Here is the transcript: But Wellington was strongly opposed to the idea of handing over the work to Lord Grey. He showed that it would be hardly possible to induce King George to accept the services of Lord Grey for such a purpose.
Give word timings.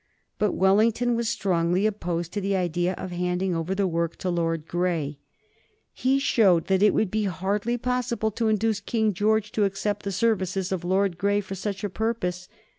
But 0.39 0.53
Wellington 0.53 1.15
was 1.15 1.29
strongly 1.29 1.85
opposed 1.85 2.33
to 2.33 2.41
the 2.41 2.55
idea 2.55 2.93
of 2.95 3.11
handing 3.11 3.53
over 3.55 3.75
the 3.75 3.85
work 3.85 4.15
to 4.15 4.31
Lord 4.31 4.67
Grey. 4.67 5.19
He 5.93 6.17
showed 6.17 6.65
that 6.65 6.81
it 6.81 6.95
would 6.95 7.11
be 7.11 7.25
hardly 7.25 7.77
possible 7.77 8.31
to 8.31 8.47
induce 8.47 8.79
King 8.79 9.13
George 9.13 9.51
to 9.51 9.63
accept 9.63 10.01
the 10.01 10.11
services 10.11 10.71
of 10.71 10.83
Lord 10.83 11.19
Grey 11.19 11.39
for 11.39 11.53
such 11.53 11.83
a 11.83 11.89
purpose. 11.91 12.49